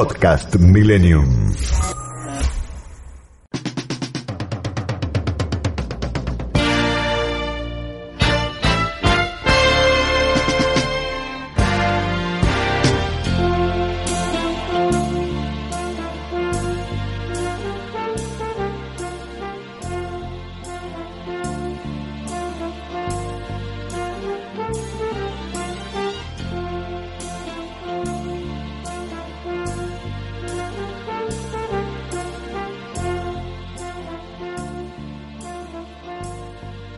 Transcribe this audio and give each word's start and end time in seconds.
Podcast 0.00 0.56
Millennium. 0.58 2.09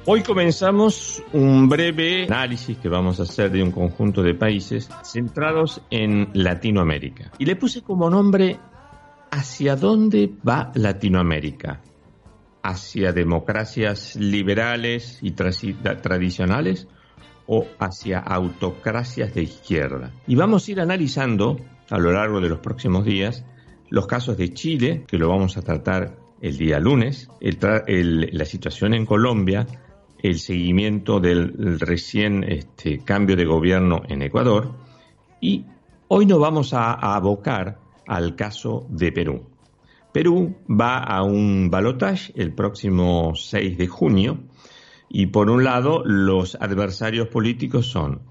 Hoy 0.04 0.24
comenzamos 0.24 1.22
un 1.32 1.68
breve 1.68 2.24
análisis 2.24 2.76
que 2.76 2.88
vamos 2.88 3.20
a 3.20 3.22
hacer 3.22 3.52
de 3.52 3.62
un 3.62 3.70
conjunto 3.70 4.20
de 4.24 4.34
países 4.34 4.90
centrados 5.04 5.80
en 5.90 6.28
Latinoamérica. 6.34 7.30
Y 7.38 7.44
le 7.44 7.54
puse 7.54 7.82
como 7.82 8.10
nombre 8.10 8.58
¿Hacia 9.30 9.76
dónde 9.76 10.28
va 10.46 10.72
Latinoamérica? 10.74 11.82
¿Hacia 12.64 13.12
democracias 13.12 14.16
liberales 14.16 15.20
y 15.22 15.30
tradicionales 15.30 16.88
o 17.46 17.66
hacia 17.78 18.18
autocracias 18.18 19.32
de 19.34 19.44
izquierda? 19.44 20.10
Y 20.26 20.34
vamos 20.34 20.66
a 20.66 20.72
ir 20.72 20.80
analizando 20.80 21.60
a 21.90 21.98
lo 21.98 22.10
largo 22.10 22.40
de 22.40 22.48
los 22.48 22.58
próximos 22.58 23.04
días 23.04 23.44
los 23.88 24.08
casos 24.08 24.36
de 24.36 24.52
Chile, 24.52 25.04
que 25.06 25.16
lo 25.16 25.28
vamos 25.28 25.56
a 25.56 25.62
tratar 25.62 26.16
el 26.40 26.58
día 26.58 26.80
lunes, 26.80 27.28
la 27.40 28.44
situación 28.44 28.94
en 28.94 29.06
Colombia, 29.06 29.66
el 30.22 30.38
seguimiento 30.38 31.18
del 31.18 31.80
recién 31.80 32.44
este, 32.44 32.98
cambio 32.98 33.34
de 33.36 33.44
gobierno 33.44 34.02
en 34.08 34.22
Ecuador 34.22 34.72
y 35.40 35.64
hoy 36.08 36.26
nos 36.26 36.38
vamos 36.38 36.72
a, 36.72 36.92
abocar 36.92 37.78
al 38.06 38.36
caso 38.36 38.86
de 38.88 39.10
Perú. 39.10 39.42
Perú 40.12 40.54
va 40.68 40.98
a 40.98 41.22
un 41.22 41.70
balotaje 41.70 42.32
el 42.36 42.52
próximo 42.52 43.34
6 43.34 43.76
de 43.76 43.86
junio 43.88 44.38
y 45.08 45.26
por 45.26 45.50
un 45.50 45.64
lado 45.64 46.02
los 46.04 46.54
adversarios 46.54 47.28
políticos 47.28 47.86
son 47.86 48.22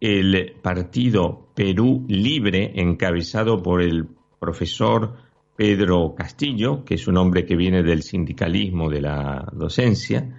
el 0.00 0.56
partido 0.60 1.48
Perú 1.54 2.04
Libre 2.08 2.72
encabezado 2.74 3.62
por 3.62 3.80
el 3.80 4.08
profesor 4.38 5.14
Pedro 5.56 6.14
Castillo, 6.14 6.84
que 6.84 6.96
es 6.96 7.06
un 7.08 7.16
hombre 7.16 7.46
que 7.46 7.56
viene 7.56 7.82
del 7.82 8.02
sindicalismo 8.02 8.90
de 8.90 9.00
la 9.00 9.48
docencia, 9.52 10.34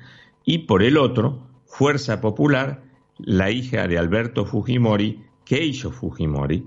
y 0.45 0.59
por 0.59 0.83
el 0.83 0.97
otro, 0.97 1.47
Fuerza 1.65 2.21
Popular, 2.21 2.83
la 3.17 3.49
hija 3.49 3.87
de 3.87 3.97
Alberto 3.97 4.45
Fujimori, 4.45 5.23
Keisho 5.43 5.91
Fujimori, 5.91 6.65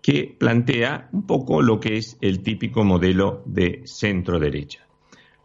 que 0.00 0.34
plantea 0.38 1.08
un 1.12 1.26
poco 1.26 1.60
lo 1.60 1.80
que 1.80 1.96
es 1.96 2.16
el 2.20 2.40
típico 2.42 2.84
modelo 2.84 3.42
de 3.44 3.82
centro 3.84 4.38
derecha. 4.38 4.86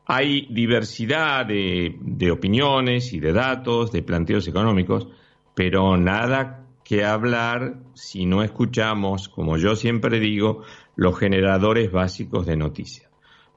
Hay 0.06 0.48
diversidad 0.52 1.46
de, 1.46 1.98
de, 2.02 2.32
opiniones 2.32 3.14
y 3.14 3.20
de 3.20 3.34
datos, 3.34 3.92
de 3.92 4.04
planteos 4.04 4.48
económicos, 4.48 5.08
pero 5.56 5.98
nada 5.98 6.66
que 6.84 7.04
hablar 7.04 7.78
si 7.94 8.26
no 8.26 8.44
escuchamos, 8.44 9.30
como 9.30 9.58
yo 9.58 9.76
siempre 9.76 10.20
digo, 10.20 10.62
los 10.96 11.18
generadores 11.18 11.92
básicos 11.92 12.46
de 12.46 12.58
noticias. 12.58 13.10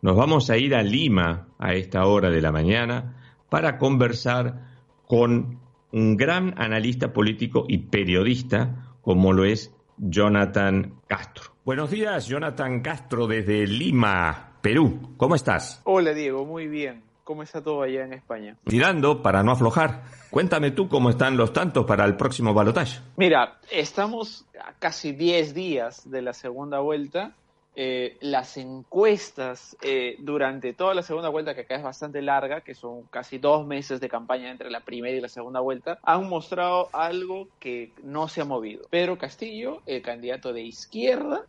Nos 0.03 0.17
vamos 0.17 0.50
a 0.50 0.56
ir 0.56 0.75
a 0.75 0.83
Lima 0.83 1.48
a 1.59 1.75
esta 1.75 2.06
hora 2.06 2.31
de 2.31 2.41
la 2.41 2.53
mañana 2.53 3.16
para 3.48 3.78
conversar 3.78 4.76
con 5.06 5.60
un 5.93 6.16
gran 6.16 6.54
analista 6.59 7.12
político 7.12 7.65
y 7.69 7.78
periodista 7.78 8.97
como 9.00 9.32
lo 9.32 9.44
es 9.44 9.75
Jonathan 9.98 11.00
Castro. 11.06 11.53
Buenos 11.65 11.91
días, 11.91 12.26
Jonathan 12.26 12.81
Castro 12.81 13.26
desde 13.26 13.66
Lima, 13.66 14.59
Perú. 14.60 15.15
¿Cómo 15.16 15.34
estás? 15.34 15.81
Hola 15.84 16.12
Diego, 16.12 16.44
muy 16.44 16.66
bien. 16.66 17.03
¿Cómo 17.25 17.43
está 17.43 17.60
todo 17.60 17.82
allá 17.82 18.04
en 18.04 18.12
España? 18.12 18.56
Tirando 18.66 19.20
para 19.20 19.43
no 19.43 19.50
aflojar. 19.50 20.04
Cuéntame 20.31 20.70
tú 20.70 20.88
cómo 20.88 21.10
están 21.10 21.37
los 21.37 21.53
tantos 21.53 21.84
para 21.84 22.04
el 22.04 22.16
próximo 22.16 22.54
balotaje. 22.54 23.00
Mira, 23.16 23.59
estamos 23.70 24.47
a 24.65 24.75
casi 24.75 25.10
10 25.10 25.53
días 25.53 26.09
de 26.09 26.22
la 26.22 26.32
segunda 26.32 26.78
vuelta 26.78 27.34
eh, 27.78 28.16
las 28.20 28.56
encuestas 28.56 29.76
eh, 29.82 30.16
durante 30.20 30.72
toda 30.72 30.94
la 30.94 31.03
segunda 31.03 31.28
vuelta, 31.28 31.54
que 31.54 31.60
acá 31.60 31.76
es 31.76 31.82
bastante 31.82 32.22
larga, 32.22 32.62
que 32.62 32.75
son 32.75 33.03
casi 33.10 33.37
dos 33.37 33.66
meses 33.66 34.00
de 34.00 34.09
campaña 34.09 34.50
entre 34.50 34.70
la 34.70 34.81
primera 34.81 35.14
y 35.14 35.20
la 35.20 35.28
segunda 35.28 35.60
vuelta, 35.60 35.98
han 36.03 36.26
mostrado 36.26 36.88
algo 36.94 37.48
que 37.60 37.92
no 38.03 38.28
se 38.28 38.41
ha 38.41 38.47
movido. 38.47 38.87
Pedro 38.88 39.19
Castillo, 39.19 39.82
el 39.84 40.00
candidato 40.00 40.54
de 40.54 40.62
izquierda, 40.62 41.44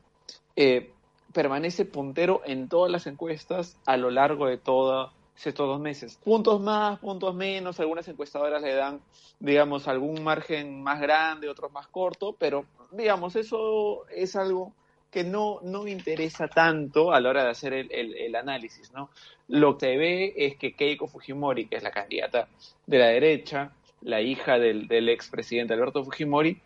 eh, 0.57 0.91
permanece 1.31 1.85
puntero 1.85 2.41
en 2.45 2.67
todas 2.67 2.91
las 2.91 3.07
encuestas 3.07 3.77
a 3.85 3.95
lo 3.95 4.11
largo 4.11 4.47
de 4.47 4.57
toda 4.57 5.13
estos 5.37 5.65
dos 5.65 5.79
meses. 5.79 6.19
Puntos 6.21 6.59
más, 6.59 6.99
puntos 6.99 7.35
menos, 7.35 7.79
algunas 7.79 8.05
encuestadoras 8.05 8.61
le 8.61 8.73
dan, 8.73 8.99
digamos, 9.39 9.87
algún 9.87 10.21
margen 10.25 10.83
más 10.83 10.99
grande, 10.99 11.47
otros 11.47 11.71
más 11.71 11.87
corto, 11.87 12.35
pero, 12.37 12.65
digamos, 12.91 13.37
eso 13.37 14.05
es 14.09 14.35
algo 14.35 14.73
que 15.17 15.23
no, 15.23 15.59
no 15.63 15.87
interesa 15.87 16.47
tanto 16.47 17.11
a 17.11 17.19
la 17.19 17.29
hora 17.29 17.43
de 17.43 17.49
hacer 17.49 17.73
el, 17.73 17.91
el, 17.91 18.35
análisis, 18.35 18.91
¿no? 18.93 19.09
Lo 19.47 19.75
que 19.75 19.87
se 19.87 19.97
ve 19.97 20.33
es 20.37 20.57
que 20.57 20.73
Keiko 20.73 21.07
Fujimori, 21.07 21.65
que 21.65 21.77
es 21.77 21.81
la 21.81 21.89
candidata 21.89 22.47
de 22.85 22.99
la 22.99 23.07
derecha, 23.07 23.71
la 24.01 24.21
hija 24.21 24.59
del, 24.59 24.87
del 24.87 25.09
expresidente 25.09 25.73
Alberto 25.73 26.03
Fujimori, 26.03 26.61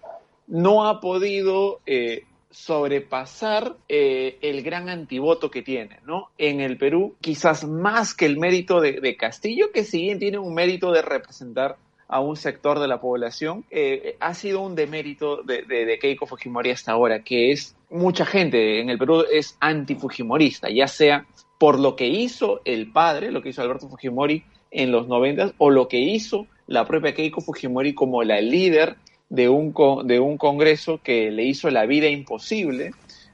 no 0.47 0.85
ha 0.85 0.99
podido 0.99 1.79
eh, 1.85 2.25
sobrepasar 2.49 3.77
eh, 3.87 4.37
el 4.41 4.63
gran 4.63 4.89
antivoto 4.89 5.49
que 5.49 5.61
tiene, 5.61 6.01
¿no? 6.05 6.27
En 6.37 6.59
el 6.59 6.77
Perú, 6.77 7.15
quizás 7.21 7.63
más 7.63 8.13
que 8.13 8.25
el 8.25 8.37
mérito 8.37 8.81
de, 8.81 9.15
Castillo, 9.15 9.71
que 9.71 9.85
si 9.85 10.01
bien 10.01 10.19
tiene 10.19 10.39
un 10.39 10.53
mérito 10.53 10.91
de 10.91 11.01
representar 11.01 11.77
a 12.09 12.19
un 12.19 12.35
sector 12.35 12.79
de 12.79 12.89
la 12.89 12.99
población, 12.99 13.63
eh, 13.71 14.17
ha 14.19 14.33
sido 14.33 14.59
un 14.59 14.75
demérito 14.75 15.41
de, 15.41 15.61
de, 15.61 15.99
Keiko 15.99 16.25
Fujimori 16.25 16.71
hasta 16.71 16.91
ahora, 16.91 17.23
que 17.23 17.53
es 17.53 17.77
mucha 17.91 18.25
gente 18.25 18.79
en 18.79 18.89
el 18.89 18.97
Perú 18.97 19.23
es 19.31 19.57
antifujimorista, 19.59 20.69
ya 20.69 20.87
sea 20.87 21.25
por 21.59 21.79
lo 21.79 21.95
que 21.95 22.07
hizo 22.07 22.61
el 22.65 22.91
padre, 22.91 23.31
lo 23.31 23.41
que 23.41 23.49
hizo 23.49 23.61
Alberto 23.61 23.87
Fujimori 23.87 24.43
en 24.71 24.91
los 24.91 25.07
noventas, 25.07 25.53
o 25.57 25.69
lo 25.69 25.87
que 25.87 25.99
hizo 25.99 26.47
la 26.67 26.87
propia 26.87 27.13
Keiko 27.13 27.41
Fujimori 27.41 27.93
como 27.93 28.23
la 28.23 28.41
líder 28.41 28.95
de 29.29 29.49
un, 29.49 29.73
de 30.05 30.19
un 30.19 30.37
congreso 30.37 30.99
que 31.03 31.29
le 31.29 31.43
hizo 31.43 31.69
la 31.69 31.85
vida 31.85 32.07
imposible 32.07 32.91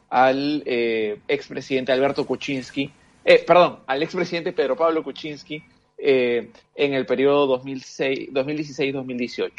al 0.10 0.64
eh, 0.66 1.20
expresidente 1.28 1.92
Alberto 1.92 2.26
Kuczynski, 2.26 2.92
eh, 3.24 3.44
perdón, 3.46 3.80
al 3.88 4.04
expresidente 4.04 4.54
Pedro 4.54 4.76
Pablo 4.76 5.04
Kuczynski, 5.04 5.64
eh, 5.98 6.52
en 6.76 6.94
el 6.94 7.06
periodo 7.06 7.62
2016-2018. 7.64 9.52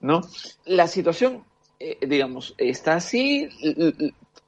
¿no? 0.00 0.20
La 0.64 0.86
situación, 0.86 1.44
eh, 1.80 1.98
digamos, 2.06 2.54
está 2.58 2.94
así. 2.94 3.48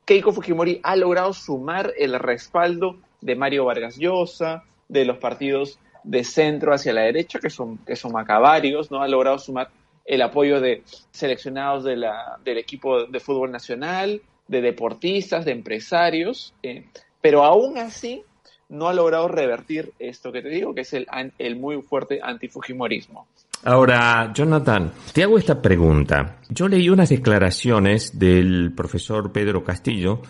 Keiko 0.04 0.32
Fujimori 0.32 0.80
ha 0.82 0.96
logrado 0.96 1.32
sumar 1.32 1.92
el 1.96 2.18
respaldo 2.18 2.98
de 3.20 3.36
Mario 3.36 3.64
Vargas 3.64 3.96
Llosa, 3.96 4.64
de 4.88 5.04
los 5.04 5.16
partidos 5.16 5.78
de 6.02 6.24
centro 6.24 6.74
hacia 6.74 6.92
la 6.92 7.02
derecha, 7.02 7.38
que 7.38 7.48
son, 7.48 7.78
que 7.78 7.96
son 7.96 8.12
macabarios, 8.12 8.90
¿no? 8.90 9.00
Ha 9.00 9.08
logrado 9.08 9.38
sumar 9.38 9.70
el 10.04 10.20
apoyo 10.20 10.60
de 10.60 10.82
seleccionados 11.10 11.84
del 11.84 12.58
equipo 12.58 13.06
de 13.06 13.20
fútbol 13.20 13.50
nacional, 13.50 14.20
de 14.46 14.60
deportistas, 14.60 15.46
de 15.46 15.52
empresarios, 15.52 16.52
eh, 16.62 16.84
pero 17.22 17.42
aún 17.42 17.78
así 17.78 18.22
no 18.68 18.88
ha 18.88 18.92
logrado 18.92 19.28
revertir 19.28 19.92
esto 19.98 20.30
que 20.30 20.42
te 20.42 20.50
digo, 20.50 20.74
que 20.74 20.82
es 20.82 20.92
el, 20.92 21.06
el 21.38 21.56
muy 21.56 21.80
fuerte 21.80 22.20
antifujimorismo. 22.22 23.26
Ahora, 23.66 24.30
Jonathan, 24.34 24.92
te 25.14 25.22
hago 25.22 25.38
esta 25.38 25.62
pregunta. 25.62 26.38
Yo 26.50 26.68
leí 26.68 26.90
unas 26.90 27.08
declaraciones 27.08 28.18
del 28.18 28.74
profesor 28.74 29.32
Pedro 29.32 29.64
Castillo 29.64 30.20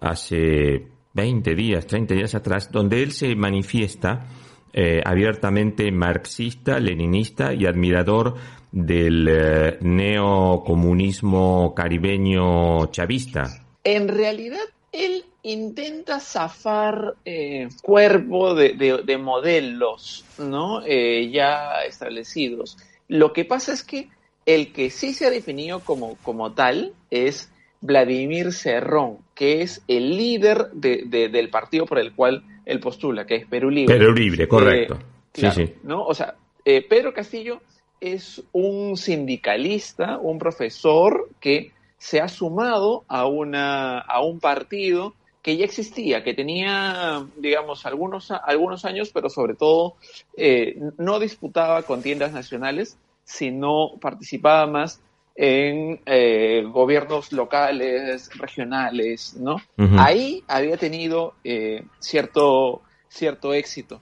hace 0.00 0.86
20 1.12 1.54
días, 1.56 1.88
30 1.88 2.14
días 2.14 2.36
atrás, 2.36 2.70
donde 2.70 3.02
él 3.02 3.10
se 3.10 3.34
manifiesta 3.34 4.26
eh, 4.72 5.02
abiertamente 5.04 5.90
marxista, 5.90 6.78
leninista 6.78 7.52
y 7.52 7.66
admirador 7.66 8.34
del 8.70 9.26
eh, 9.28 9.78
neocomunismo 9.80 11.74
caribeño 11.74 12.86
chavista. 12.92 13.66
En 13.82 14.06
realidad, 14.06 14.64
él 14.92 15.24
intenta 15.44 16.20
zafar 16.20 17.14
eh, 17.24 17.68
cuerpo 17.82 18.54
de, 18.54 19.18
modelos 19.18 20.24
¿no? 20.38 20.82
Eh, 20.84 21.30
ya 21.30 21.82
establecidos. 21.86 22.78
Lo 23.08 23.32
que 23.32 23.44
pasa 23.44 23.72
es 23.72 23.82
que 23.82 24.08
el 24.46 24.72
que 24.72 24.90
sí 24.90 25.12
se 25.12 25.26
ha 25.26 25.30
definido 25.30 25.80
como, 25.80 26.16
como 26.22 26.52
tal 26.52 26.94
es 27.10 27.50
Vladimir 27.82 28.52
Serrón, 28.52 29.18
que 29.34 29.60
es 29.60 29.82
el 29.86 30.16
líder 30.16 30.70
del 30.72 31.50
partido 31.50 31.84
por 31.84 31.98
el 31.98 32.14
cual 32.14 32.42
él 32.64 32.80
postula, 32.80 33.26
que 33.26 33.36
es 33.36 33.46
Perú 33.46 33.70
Libre. 33.70 33.98
Perú 33.98 34.14
Libre, 34.14 34.48
correcto. 34.48 34.98
sí, 35.34 35.50
sí. 35.50 35.74
¿no? 35.82 36.04
O 36.04 36.14
sea, 36.14 36.34
Pedro 36.64 37.12
Castillo 37.12 37.60
es 38.00 38.42
un 38.52 38.96
sindicalista, 38.96 40.18
un 40.18 40.38
profesor 40.38 41.28
que 41.38 41.72
se 41.98 42.20
ha 42.20 42.28
sumado 42.28 43.04
a, 43.08 43.26
una, 43.26 43.98
a 43.98 44.22
un 44.22 44.40
partido 44.40 45.14
que 45.44 45.58
ya 45.58 45.66
existía, 45.66 46.24
que 46.24 46.32
tenía, 46.32 47.26
digamos, 47.36 47.84
algunos, 47.84 48.30
algunos 48.30 48.86
años, 48.86 49.10
pero 49.12 49.28
sobre 49.28 49.54
todo 49.54 49.96
eh, 50.38 50.80
no 50.96 51.20
disputaba 51.20 51.82
contiendas 51.82 52.32
nacionales, 52.32 52.96
sino 53.24 53.98
participaba 54.00 54.66
más 54.66 55.02
en 55.36 56.00
eh, 56.06 56.64
gobiernos 56.66 57.30
locales, 57.30 58.30
regionales, 58.38 59.36
¿no? 59.38 59.56
Ahí 59.98 60.42
había 60.48 60.78
tenido 60.78 61.34
eh, 61.44 61.84
cierto, 61.98 62.80
cierto 63.08 63.52
éxito. 63.52 64.00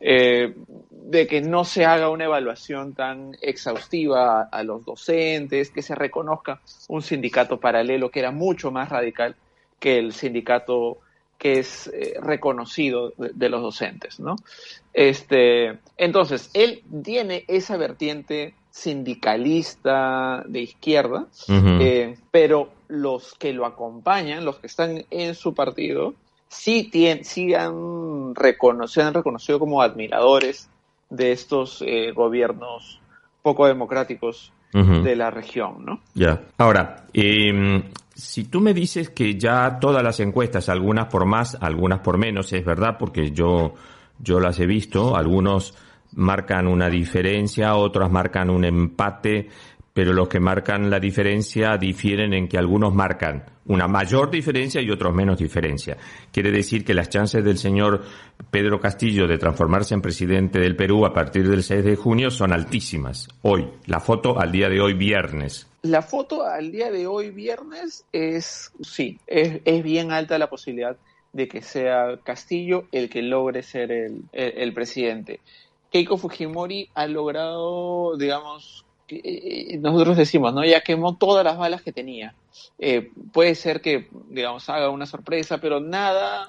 De 0.00 1.26
que 1.26 1.40
no 1.42 1.64
se 1.64 1.84
haga 1.84 2.08
una 2.08 2.24
evaluación 2.24 2.94
tan 2.94 3.36
exhaustiva 3.42 4.48
a, 4.50 4.62
los 4.62 4.84
docentes, 4.84 5.70
que 5.70 5.82
se 5.82 5.94
reconozca 5.94 6.60
un 6.88 7.02
sindicato 7.02 7.60
paralelo 7.60 8.10
que 8.10 8.20
era 8.20 8.30
mucho 8.30 8.70
más 8.70 8.88
radical 8.88 9.36
que 9.84 9.98
el 9.98 10.14
sindicato 10.14 10.96
que 11.36 11.58
es 11.58 11.88
eh, 11.88 12.14
reconocido 12.22 13.12
de, 13.18 13.48
los 13.50 13.60
docentes, 13.60 14.18
¿no? 14.18 14.36
Este, 14.94 15.78
entonces, 15.98 16.50
él 16.54 16.82
tiene 17.02 17.44
esa 17.48 17.76
vertiente 17.76 18.54
sindicalista 18.70 20.42
de 20.46 20.60
izquierda, 20.60 21.26
eh, 21.48 22.16
pero 22.30 22.70
los 22.88 23.34
que 23.34 23.52
lo 23.52 23.66
acompañan, 23.66 24.46
los 24.46 24.56
que 24.56 24.68
están 24.68 25.04
en 25.10 25.34
su 25.34 25.52
partido, 25.52 26.14
sí, 26.48 26.90
sí 27.24 27.52
han, 27.52 28.34
reconocido, 28.34 29.06
han 29.06 29.12
reconocido 29.12 29.58
como 29.58 29.82
admiradores 29.82 30.70
de 31.10 31.32
estos 31.32 31.84
eh, 31.86 32.12
gobiernos 32.12 33.00
poco 33.44 33.66
democráticos 33.66 34.54
de 34.72 35.14
la 35.14 35.30
región, 35.30 35.84
¿no? 35.84 36.00
Ya. 36.14 36.40
Ahora, 36.58 37.06
em, 37.12 37.82
si 38.12 38.44
tú 38.44 38.60
me 38.60 38.74
dices 38.74 39.10
que 39.10 39.38
ya 39.38 39.78
todas 39.78 40.02
las 40.02 40.18
encuestas, 40.18 40.68
algunas 40.68 41.06
por 41.06 41.26
más, 41.26 41.56
algunas 41.60 42.00
por 42.00 42.16
menos, 42.18 42.52
es 42.54 42.64
verdad, 42.64 42.96
porque 42.98 43.30
yo, 43.30 43.74
yo 44.18 44.40
las 44.40 44.58
he 44.58 44.66
visto, 44.66 45.14
algunos 45.14 45.76
marcan 46.14 46.66
una 46.66 46.88
diferencia, 46.88 47.76
otras 47.76 48.10
marcan 48.10 48.48
un 48.48 48.64
empate, 48.64 49.50
pero 49.94 50.12
los 50.12 50.28
que 50.28 50.40
marcan 50.40 50.90
la 50.90 50.98
diferencia 50.98 51.78
difieren 51.78 52.34
en 52.34 52.48
que 52.48 52.58
algunos 52.58 52.92
marcan 52.92 53.44
una 53.66 53.86
mayor 53.86 54.28
diferencia 54.28 54.82
y 54.82 54.90
otros 54.90 55.14
menos 55.14 55.38
diferencia. 55.38 55.96
Quiere 56.32 56.50
decir 56.50 56.84
que 56.84 56.94
las 56.94 57.08
chances 57.08 57.44
del 57.44 57.56
señor 57.56 58.02
Pedro 58.50 58.80
Castillo 58.80 59.28
de 59.28 59.38
transformarse 59.38 59.94
en 59.94 60.02
presidente 60.02 60.58
del 60.58 60.74
Perú 60.74 61.06
a 61.06 61.14
partir 61.14 61.48
del 61.48 61.62
6 61.62 61.84
de 61.84 61.94
junio 61.94 62.32
son 62.32 62.52
altísimas. 62.52 63.28
Hoy, 63.42 63.70
la 63.86 64.00
foto 64.00 64.38
al 64.38 64.50
día 64.50 64.68
de 64.68 64.80
hoy 64.80 64.94
viernes. 64.94 65.68
La 65.82 66.02
foto 66.02 66.44
al 66.44 66.72
día 66.72 66.90
de 66.90 67.06
hoy 67.06 67.30
viernes 67.30 68.04
es, 68.12 68.72
sí, 68.82 69.20
es, 69.28 69.82
bien 69.84 70.10
alta 70.10 70.38
la 70.38 70.50
posibilidad 70.50 70.96
de 71.32 71.46
que 71.46 71.62
sea 71.62 72.18
Castillo 72.24 72.88
el 72.90 73.08
que 73.08 73.22
logre 73.22 73.62
ser 73.62 73.92
el, 73.92 74.24
el 74.32 74.72
presidente. 74.74 75.38
Keiko 75.90 76.16
Fujimori 76.16 76.90
ha 76.94 77.06
logrado, 77.06 78.16
digamos, 78.16 78.83
nosotros 79.80 80.16
decimos, 80.16 80.54
¿no? 80.54 80.64
Ya 80.64 80.80
quemó 80.80 81.16
todas 81.16 81.44
las 81.44 81.58
balas 81.58 81.82
que 81.82 81.92
tenía. 81.92 82.34
Eh, 82.78 83.10
puede 83.32 83.54
ser 83.54 83.80
que, 83.80 84.08
digamos, 84.28 84.68
haga 84.68 84.90
una 84.90 85.06
sorpresa, 85.06 85.58
pero 85.58 85.80
nada 85.80 86.48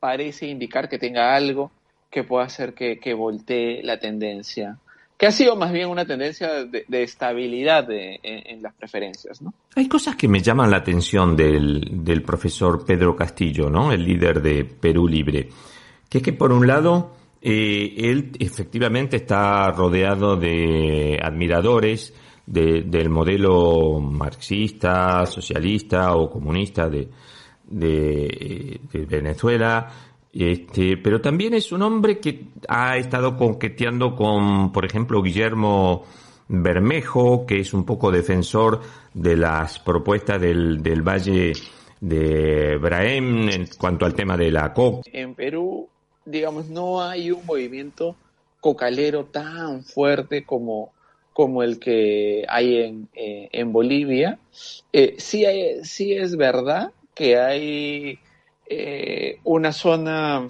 parece 0.00 0.46
indicar 0.46 0.88
que 0.88 0.98
tenga 0.98 1.34
algo 1.34 1.70
que 2.10 2.24
pueda 2.24 2.44
hacer 2.44 2.74
que, 2.74 3.14
voltee 3.14 3.82
la 3.82 3.98
tendencia. 3.98 4.78
Que 5.16 5.26
ha 5.26 5.32
sido 5.32 5.54
más 5.54 5.72
bien 5.72 5.88
una 5.88 6.04
tendencia 6.04 6.64
de, 6.64 7.02
estabilidad 7.02 7.86
en, 7.90 8.62
las 8.62 8.74
preferencias, 8.74 9.40
¿no? 9.40 9.54
Hay 9.76 9.88
cosas 9.88 10.16
que 10.16 10.28
me 10.28 10.40
llaman 10.40 10.70
la 10.70 10.78
atención 10.78 11.36
del, 11.36 12.04
del 12.04 12.22
profesor 12.22 12.84
Pedro 12.84 13.14
Castillo, 13.14 13.70
¿no? 13.70 13.92
El 13.92 14.04
líder 14.04 14.42
de 14.42 14.64
Perú 14.64 15.06
Libre. 15.06 15.48
Que 16.08 16.18
es 16.18 16.24
que 16.24 16.32
por 16.32 16.52
un 16.52 16.66
lado 16.66 17.21
eh, 17.44 17.94
él 17.96 18.30
efectivamente 18.38 19.16
está 19.16 19.70
rodeado 19.72 20.36
de 20.36 21.18
admiradores 21.20 22.14
del 22.46 23.08
modelo 23.08 23.98
marxista, 24.00 25.26
socialista 25.26 26.14
o 26.14 26.30
comunista 26.30 26.88
de, 26.88 27.08
de, 27.66 28.80
Venezuela, 29.08 29.88
este, 30.32 30.96
pero 30.98 31.20
también 31.20 31.54
es 31.54 31.72
un 31.72 31.82
hombre 31.82 32.20
que 32.20 32.46
ha 32.68 32.96
estado 32.96 33.36
coqueteando 33.36 34.14
con, 34.14 34.70
por 34.70 34.84
ejemplo, 34.84 35.22
Guillermo 35.22 36.04
Bermejo, 36.48 37.44
que 37.44 37.60
es 37.60 37.74
un 37.74 37.84
poco 37.84 38.12
defensor 38.12 38.80
de 39.14 39.36
las 39.36 39.78
propuestas 39.80 40.40
del, 40.40 40.82
del 40.82 41.02
Valle 41.02 41.52
de 42.00 42.76
Braem 42.76 43.48
en 43.48 43.68
cuanto 43.78 44.04
al 44.04 44.14
tema 44.14 44.36
de 44.36 44.50
la 44.50 44.74
Perú 45.36 45.91
digamos, 46.24 46.68
no 46.68 47.02
hay 47.02 47.30
un 47.30 47.44
movimiento 47.46 48.16
cocalero 48.60 49.24
tan 49.24 49.82
fuerte 49.82 50.44
como, 50.44 50.92
como 51.32 51.62
el 51.62 51.78
que 51.78 52.44
hay 52.48 52.76
en, 52.76 53.08
eh, 53.14 53.48
en 53.52 53.72
Bolivia. 53.72 54.38
Eh, 54.92 55.16
sí, 55.18 55.44
sí 55.82 56.12
es 56.12 56.36
verdad 56.36 56.92
que 57.14 57.38
hay 57.38 58.18
eh, 58.68 59.38
una 59.44 59.72
zona 59.72 60.46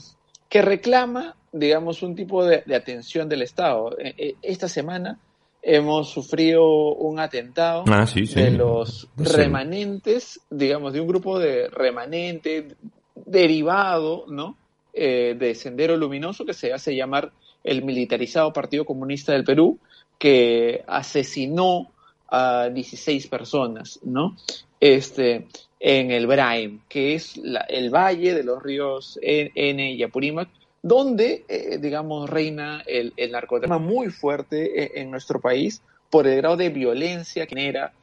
que 0.48 0.62
reclama, 0.62 1.36
digamos, 1.52 2.02
un 2.02 2.14
tipo 2.14 2.44
de, 2.44 2.62
atención 2.74 3.28
del 3.28 3.42
Estado. 3.42 3.96
esta 4.42 4.68
semana 4.68 5.18
hemos 5.62 6.10
sufrido 6.10 6.94
un 6.94 7.20
atentado 7.20 7.84
ah, 7.86 8.04
de 8.14 8.50
los 8.50 9.08
remanentes, 9.16 10.40
digamos, 10.50 10.92
de 10.92 11.00
un 11.00 11.06
grupo 11.06 11.38
de 11.38 11.68
remanentes 11.68 12.74
derivado, 13.14 14.26
¿no? 14.28 14.56
Eh, 14.94 15.34
de 15.38 15.54
Sendero 15.54 15.96
Luminoso 15.96 16.44
que 16.44 16.52
se 16.52 16.70
hace 16.70 16.94
llamar 16.94 17.32
el 17.64 17.82
militarizado 17.82 18.52
Partido 18.52 18.84
Comunista 18.84 19.32
del 19.32 19.42
Perú, 19.42 19.78
que 20.18 20.84
asesinó 20.86 21.90
a 22.28 22.68
16 22.68 23.26
personas, 23.28 24.00
¿no? 24.02 24.36
Este, 24.78 25.46
en 25.80 26.10
el 26.10 26.26
Braem, 26.26 26.80
que 26.90 27.14
es 27.14 27.40
el 27.68 27.88
valle 27.88 28.34
de 28.34 28.44
los 28.44 28.62
ríos 28.62 29.18
N 29.22 29.92
y 29.92 30.02
Apurímac, 30.02 30.50
donde, 30.82 31.46
eh, 31.48 31.78
digamos, 31.80 32.28
reina 32.28 32.82
el, 32.86 33.14
el 33.16 33.32
narcotráfico 33.32 33.80
muy 33.80 34.10
fuerte 34.10 34.82
eh, 34.82 34.92
en, 34.96 35.10
nuestro 35.10 35.40
país 35.40 35.80
por 36.10 36.26
el 36.26 36.36
grado 36.36 36.58
de 36.58 36.68
violencia 36.68 37.46
que 37.46 37.54
genera 37.54 37.94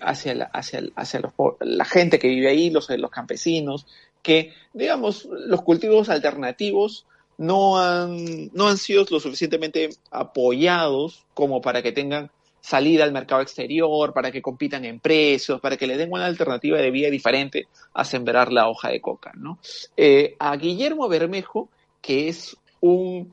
hacia, 0.00 0.34
la, 0.34 0.44
hacia, 0.44 0.82
hacia 0.94 1.20
la 1.60 1.84
gente 1.84 2.18
que 2.18 2.28
vive 2.28 2.48
ahí, 2.48 2.70
los, 2.70 2.88
los 2.90 3.10
campesinos, 3.10 3.86
que, 4.22 4.52
digamos, 4.72 5.24
los 5.24 5.62
cultivos 5.62 6.08
alternativos 6.08 7.06
no 7.38 7.78
han, 7.78 8.50
no 8.52 8.68
han 8.68 8.78
sido 8.78 9.04
lo 9.10 9.20
suficientemente 9.20 9.90
apoyados 10.10 11.24
como 11.34 11.60
para 11.60 11.82
que 11.82 11.92
tengan 11.92 12.30
salida 12.60 13.02
al 13.02 13.12
mercado 13.12 13.42
exterior, 13.42 14.12
para 14.12 14.30
que 14.30 14.40
compitan 14.40 14.84
en 14.84 15.00
precios, 15.00 15.60
para 15.60 15.76
que 15.76 15.86
le 15.86 15.96
den 15.96 16.12
una 16.12 16.26
alternativa 16.26 16.78
de 16.78 16.92
vida 16.92 17.10
diferente 17.10 17.66
a 17.92 18.04
sembrar 18.04 18.52
la 18.52 18.68
hoja 18.68 18.88
de 18.88 19.00
coca. 19.00 19.32
¿no? 19.34 19.58
Eh, 19.96 20.36
a 20.38 20.56
Guillermo 20.56 21.08
Bermejo, 21.08 21.68
que 22.00 22.28
es 22.28 22.56
un 22.80 23.32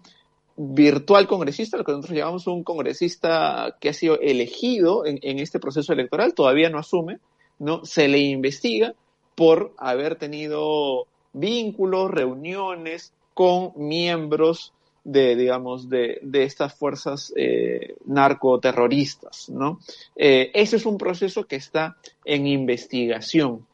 virtual 0.57 1.27
congresista, 1.27 1.77
lo 1.77 1.83
que 1.83 1.91
nosotros 1.91 2.17
llamamos 2.17 2.47
un 2.47 2.63
congresista 2.63 3.77
que 3.79 3.89
ha 3.89 3.93
sido 3.93 4.19
elegido 4.19 5.05
en, 5.05 5.19
en 5.21 5.39
este 5.39 5.59
proceso 5.59 5.93
electoral, 5.93 6.33
todavía 6.33 6.69
no 6.69 6.79
asume, 6.79 7.19
¿no? 7.59 7.85
se 7.85 8.07
le 8.07 8.17
investiga 8.17 8.95
por 9.39 9.71
haber 9.77 10.17
tenido 10.17 11.07
vínculos, 11.31 12.11
reuniones 12.11 13.13
con 13.33 13.71
miembros 13.77 14.73
de, 15.05 15.37
digamos, 15.37 15.87
de, 15.87 16.19
estas 16.33 16.73
fuerzas 16.73 17.31
eh, 17.37 17.95
narcoterroristas, 18.05 19.49
¿no? 19.49 19.79
Eh, 20.17 20.51
ese 20.53 20.75
es 20.75 20.85
un 20.85 20.97
proceso 20.97 21.45
que 21.45 21.55
está 21.55 21.95
en 22.25 22.47
investigación. 22.47 23.65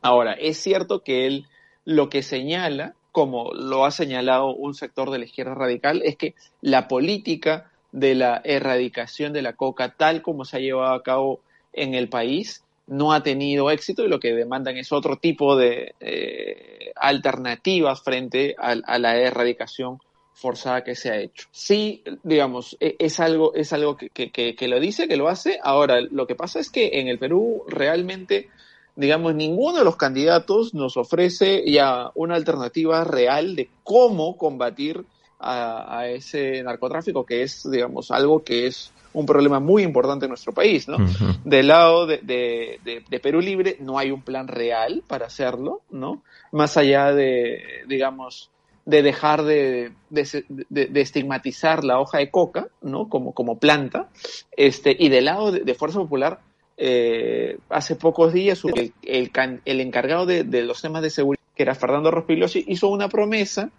Ahora, 0.00 0.32
es 0.32 0.56
cierto 0.56 1.00
que 1.00 1.26
él 1.26 1.44
lo 1.84 2.08
que 2.08 2.22
señala, 2.22 2.94
como 3.12 3.52
lo 3.52 3.84
ha 3.84 3.90
señalado 3.90 4.54
un 4.54 4.72
sector 4.72 5.10
de 5.10 5.18
la 5.18 5.26
izquierda 5.26 5.54
radical, 5.54 6.00
es 6.02 6.16
que 6.16 6.34
la 6.62 6.88
política 6.88 7.70
de 7.92 8.14
la 8.14 8.40
erradicación 8.42 9.34
de 9.34 9.42
la 9.42 9.52
coca, 9.52 9.96
tal 9.98 10.22
como 10.22 10.46
se 10.46 10.56
ha 10.56 10.60
llevado 10.60 10.94
a 10.94 11.02
cabo 11.02 11.40
en 11.74 11.94
el 11.94 12.08
país, 12.08 12.63
no 12.86 13.12
ha 13.12 13.22
tenido 13.22 13.70
éxito 13.70 14.04
y 14.04 14.08
lo 14.08 14.20
que 14.20 14.34
demandan 14.34 14.76
es 14.76 14.92
otro 14.92 15.16
tipo 15.16 15.56
de 15.56 15.94
eh, 16.00 16.92
alternativas 16.96 18.02
frente 18.02 18.54
a, 18.58 18.98
la 18.98 19.16
erradicación 19.16 19.98
forzada 20.32 20.84
que 20.84 20.94
se 20.94 21.10
ha 21.10 21.16
hecho. 21.18 21.48
Sí, 21.50 22.02
digamos, 22.22 22.76
e, 22.80 22.96
es 22.98 23.20
algo, 23.20 23.54
es 23.54 23.72
algo 23.72 23.96
que, 23.96 24.10
que, 24.10 24.68
lo 24.68 24.80
dice, 24.80 25.08
que 25.08 25.16
lo 25.16 25.28
hace. 25.28 25.58
Ahora, 25.62 26.00
lo 26.00 26.26
que 26.26 26.34
pasa 26.34 26.60
es 26.60 26.70
que 26.70 27.00
en 27.00 27.08
el 27.08 27.18
Perú 27.18 27.64
realmente 27.68 28.48
digamos, 28.96 29.34
ninguno 29.34 29.78
de 29.78 29.84
los 29.84 29.96
candidatos 29.96 30.72
nos 30.72 30.96
ofrece 30.96 31.68
ya 31.68 32.10
una 32.14 32.36
alternativa 32.36 33.02
real 33.02 33.56
de 33.56 33.68
cómo 33.82 34.36
combatir 34.36 35.04
a, 35.40 36.06
ese 36.08 36.62
narcotráfico, 36.62 37.26
que 37.26 37.42
es, 37.42 37.68
digamos, 37.70 38.10
algo 38.10 38.42
que 38.42 38.66
es 38.66 38.93
un 39.14 39.26
problema 39.26 39.60
muy 39.60 39.82
importante 39.82 40.26
en 40.26 40.30
nuestro 40.30 40.52
país, 40.52 40.88
¿no? 40.88 40.98
Del 41.44 41.68
lado 41.68 42.06
de, 42.06 42.18
de, 42.22 43.20
Perú 43.20 43.40
Libre 43.40 43.76
no 43.80 43.98
hay 43.98 44.10
un 44.10 44.22
plan 44.22 44.48
real 44.48 45.02
para 45.06 45.26
hacerlo, 45.26 45.80
¿no? 45.90 46.22
Más 46.52 46.76
allá 46.76 47.12
de, 47.12 47.62
digamos, 47.88 48.50
de 48.84 49.02
dejar 49.02 49.44
de, 49.44 49.92
de, 50.10 51.00
estigmatizar 51.00 51.84
la 51.84 52.00
hoja 52.00 52.18
de 52.18 52.30
coca, 52.30 52.68
¿no? 52.82 53.08
Como, 53.08 53.32
como 53.32 53.58
planta. 53.58 54.10
Este, 54.56 54.94
y 54.98 55.08
del 55.08 55.26
lado 55.26 55.52
de, 55.52 55.74
Fuerza 55.74 56.00
Popular, 56.00 56.40
eh, 56.76 57.58
hace 57.70 57.94
pocos 57.94 58.32
días 58.32 58.62
el, 58.64 58.92
el, 59.02 59.80
encargado 59.80 60.26
de, 60.26 60.44
los 60.62 60.82
temas 60.82 61.02
de 61.02 61.10
seguridad, 61.10 61.42
que 61.54 61.62
era 61.62 61.76
Fernando 61.76 62.10
Rospigliosi, 62.10 62.64
hizo 62.66 62.88
una 62.88 63.08
promesa 63.08 63.70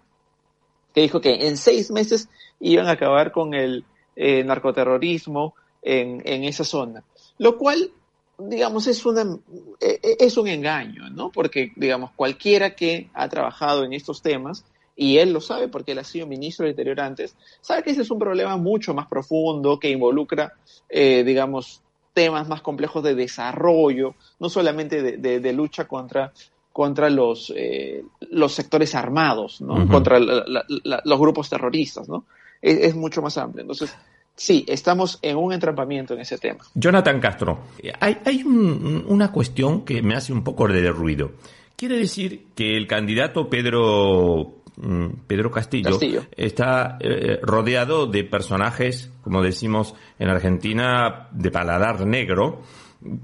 que 0.94 1.02
dijo 1.02 1.20
que 1.20 1.46
en 1.46 1.58
seis 1.58 1.90
meses 1.90 2.30
iban 2.58 2.86
a 2.86 2.92
acabar 2.92 3.30
con 3.30 3.52
el 3.52 3.84
eh, 4.16 4.42
narcoterrorismo 4.42 5.54
en, 5.82 6.22
en 6.24 6.44
esa 6.44 6.64
zona. 6.64 7.04
Lo 7.38 7.56
cual 7.56 7.92
digamos, 8.38 8.86
es, 8.86 9.04
una, 9.06 9.38
eh, 9.80 10.16
es 10.20 10.36
un 10.36 10.48
engaño, 10.48 11.08
¿no? 11.10 11.30
Porque, 11.30 11.72
digamos, 11.76 12.10
cualquiera 12.14 12.74
que 12.74 13.08
ha 13.14 13.28
trabajado 13.28 13.84
en 13.84 13.92
estos 13.92 14.22
temas 14.22 14.64
y 14.94 15.18
él 15.18 15.32
lo 15.32 15.40
sabe 15.40 15.68
porque 15.68 15.92
él 15.92 15.98
ha 15.98 16.04
sido 16.04 16.26
ministro 16.26 16.64
del 16.64 16.72
Interior 16.72 17.00
antes, 17.00 17.36
sabe 17.60 17.82
que 17.82 17.90
ese 17.90 18.02
es 18.02 18.10
un 18.10 18.18
problema 18.18 18.56
mucho 18.56 18.94
más 18.94 19.06
profundo 19.06 19.78
que 19.78 19.90
involucra, 19.90 20.54
eh, 20.88 21.22
digamos, 21.24 21.82
temas 22.14 22.48
más 22.48 22.62
complejos 22.62 23.02
de 23.02 23.14
desarrollo, 23.14 24.14
no 24.40 24.48
solamente 24.48 25.02
de, 25.18 25.52
lucha 25.52 25.86
contra, 25.86 26.32
contra 26.72 27.10
los, 27.10 27.52
eh, 27.54 28.02
los 28.30 28.54
sectores 28.54 28.94
armados, 28.94 29.60
¿no? 29.60 29.86
contra 29.86 30.18
los 30.18 31.18
grupos 31.20 31.50
terroristas, 31.50 32.08
¿no? 32.08 32.24
Es, 32.62 32.94
mucho 32.94 33.22
más 33.22 33.36
amplio. 33.38 33.62
Entonces, 33.62 33.94
sí, 34.34 34.64
estamos 34.68 35.18
en 35.22 35.36
un 35.36 35.52
entrampamiento 35.52 36.14
en 36.14 36.20
ese 36.20 36.38
tema. 36.38 36.64
Jonathan 36.74 37.20
Castro, 37.20 37.60
hay, 38.00 38.18
hay 38.24 38.42
una 38.42 39.32
cuestión 39.32 39.84
que 39.84 40.02
me 40.02 40.14
hace 40.14 40.32
un 40.32 40.42
poco 40.42 40.66
de 40.68 40.90
ruido. 40.90 41.32
Quiere 41.76 41.98
decir 41.98 42.46
que 42.54 42.76
el 42.76 42.86
candidato 42.86 43.50
Pedro 43.50 44.56
Mm, 44.76 45.06
Pedro 45.26 45.50
Castillo, 45.50 45.98
está 46.36 46.98
eh, 47.00 47.38
rodeado 47.42 48.06
de 48.06 48.24
personajes, 48.24 49.10
como 49.22 49.42
decimos 49.42 49.94
en 50.18 50.28
Argentina, 50.28 51.28
de 51.32 51.50
paladar 51.50 52.06
negro, 52.06 52.60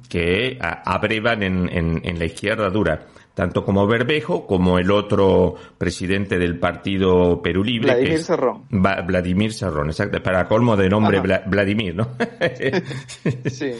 que 0.08 0.58
abrevan 0.60 1.42
en, 1.42 2.18
la 2.18 2.24
izquierda 2.24 2.70
dura 2.70 3.06
tanto 3.34 3.64
como 3.64 3.86
Berbejo 3.86 4.46
como 4.46 4.78
el 4.78 4.90
otro 4.90 5.54
presidente 5.78 6.38
del 6.38 6.58
partido 6.58 7.40
Perú 7.42 7.64
Libre. 7.64 7.94
Vladimir 7.94 8.22
Serrón. 8.22 8.64
Vladimir 8.70 9.52
Serrón, 9.52 9.88
exacto, 9.88 10.22
para 10.22 10.46
colmo 10.46 10.76
de 10.76 10.88
nombre 10.88 11.20
Vladimir, 11.20 11.94
¿no? 11.94 12.08
sí. 13.46 13.72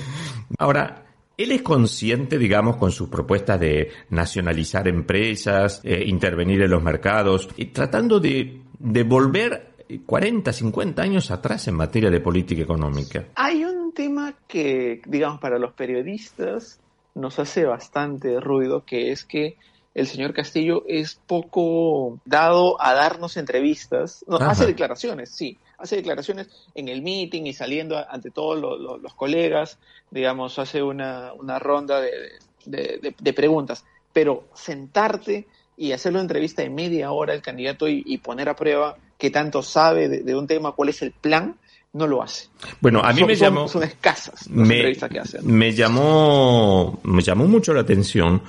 Ahora, 0.59 1.05
él 1.37 1.53
es 1.53 1.63
consciente, 1.63 2.39
digamos, 2.39 2.77
con 2.77 2.93
sus 2.93 3.09
propuestas 3.09 3.59
de 3.59 3.91
nacionalizar 4.11 4.87
empresas, 4.89 5.81
eh, 5.85 6.05
intervenir 6.07 6.63
en 6.63 6.71
los 6.71 6.83
mercados, 6.83 7.49
y 7.57 7.67
tratando 7.67 8.21
de, 8.21 8.61
de 8.79 9.03
volver 9.03 9.73
40, 10.07 10.53
50 10.53 11.03
años 11.03 11.31
atrás 11.31 11.69
en 11.69 11.75
materia 11.75 12.11
de 12.11 12.21
política 12.21 12.63
económica. 12.63 13.27
Hay 13.35 13.65
un 13.65 13.93
tema 13.93 14.35
que, 14.47 15.03
digamos, 15.07 15.41
para 15.41 15.59
los 15.59 15.73
periodistas 15.73 16.81
nos 17.15 17.39
hace 17.39 17.65
bastante 17.65 18.41
ruido, 18.41 18.85
que 18.85 19.13
es 19.13 19.25
que 19.25 19.57
el 19.95 20.07
señor 20.07 20.33
Castillo 20.33 20.85
es 20.89 21.21
poco 21.27 22.19
dado 22.25 22.81
a 22.81 22.95
darnos 22.95 23.37
entrevistas, 23.37 24.25
no, 24.27 24.37
hace 24.37 24.67
declaraciones, 24.67 25.31
sí, 25.31 25.59
hace 25.77 25.97
declaraciones 25.97 26.49
en 26.75 26.89
el 26.89 27.03
meeting 27.03 27.43
y 27.45 27.53
saliendo 27.53 27.99
ante 28.09 28.31
todos 28.31 28.59
los 29.03 29.15
colegas, 29.15 29.79
digamos, 30.11 30.59
hace 30.59 30.83
una, 30.83 31.33
una 31.35 31.59
ronda 31.59 32.01
de, 32.01 33.33
preguntas, 33.35 33.85
pero 34.13 34.45
sentarte 34.55 35.47
y 35.77 35.93
hacer 35.93 36.13
una 36.13 36.21
entrevista 36.21 36.63
de 36.63 36.71
media 36.71 37.13
hora 37.13 37.33
al 37.33 37.43
candidato 37.43 37.89
y, 37.89 38.17
poner 38.19 38.49
a 38.49 38.57
prueba 38.57 38.97
qué 39.19 39.31
tanto 39.31 39.63
sabe 39.63 40.09
de, 40.09 40.35
un 40.37 40.47
tema, 40.47 40.73
cuál 40.73 40.91
es 40.91 41.03
el 41.03 41.13
plan, 41.13 41.57
no 41.93 42.07
lo 42.07 42.23
hace. 42.23 42.49
Bueno, 42.81 43.01
a 43.03 43.13
mí 43.13 43.25
me 43.25 43.35
llamó... 43.35 43.69
Son, 43.69 43.83
escasas 43.83 44.49
las 44.49 44.71
entrevistas 44.71 45.11
que 45.11 45.19
hacen. 45.19 45.41
Me 45.45 45.73
llamó, 45.73 47.01
me 47.05 47.23
llamó 47.23 47.47
mucho 47.47 47.75
la 47.75 47.81
atención 47.81 48.43